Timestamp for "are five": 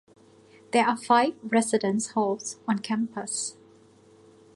0.87-1.35